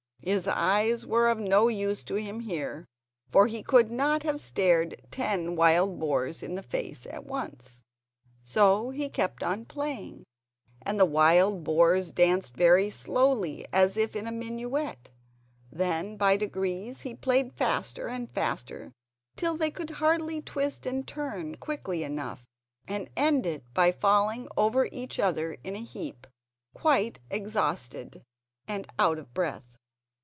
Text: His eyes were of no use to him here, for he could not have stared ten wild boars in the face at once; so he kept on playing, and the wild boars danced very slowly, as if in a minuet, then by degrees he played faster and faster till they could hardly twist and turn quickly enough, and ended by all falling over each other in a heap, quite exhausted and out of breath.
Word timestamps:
His 0.23 0.47
eyes 0.47 1.03
were 1.07 1.29
of 1.29 1.39
no 1.39 1.67
use 1.67 2.03
to 2.03 2.13
him 2.13 2.41
here, 2.41 2.85
for 3.31 3.47
he 3.47 3.63
could 3.63 3.89
not 3.89 4.21
have 4.21 4.39
stared 4.39 5.01
ten 5.09 5.55
wild 5.55 5.97
boars 5.97 6.43
in 6.43 6.53
the 6.53 6.61
face 6.61 7.07
at 7.07 7.25
once; 7.25 7.81
so 8.43 8.91
he 8.91 9.09
kept 9.09 9.41
on 9.41 9.65
playing, 9.65 10.23
and 10.83 10.99
the 10.99 11.07
wild 11.07 11.63
boars 11.63 12.11
danced 12.11 12.55
very 12.55 12.91
slowly, 12.91 13.65
as 13.73 13.97
if 13.97 14.15
in 14.15 14.27
a 14.27 14.31
minuet, 14.31 15.09
then 15.71 16.17
by 16.17 16.37
degrees 16.37 17.01
he 17.01 17.15
played 17.15 17.51
faster 17.53 18.07
and 18.07 18.29
faster 18.31 18.91
till 19.35 19.57
they 19.57 19.71
could 19.71 19.89
hardly 19.89 20.39
twist 20.39 20.85
and 20.85 21.07
turn 21.07 21.55
quickly 21.57 22.03
enough, 22.03 22.45
and 22.87 23.09
ended 23.17 23.63
by 23.73 23.87
all 23.89 23.97
falling 23.99 24.47
over 24.55 24.87
each 24.91 25.17
other 25.19 25.57
in 25.63 25.75
a 25.75 25.81
heap, 25.81 26.27
quite 26.75 27.17
exhausted 27.31 28.21
and 28.67 28.85
out 28.99 29.17
of 29.17 29.33
breath. 29.33 29.63